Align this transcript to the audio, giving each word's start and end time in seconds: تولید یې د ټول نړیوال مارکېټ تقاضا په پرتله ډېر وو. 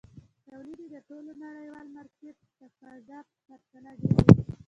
تولید 0.49 0.79
یې 0.81 0.87
د 0.93 0.95
ټول 1.07 1.25
نړیوال 1.43 1.87
مارکېټ 1.95 2.37
تقاضا 2.59 3.19
په 3.29 3.35
پرتله 3.45 3.91
ډېر 4.01 4.15
وو. 4.27 4.41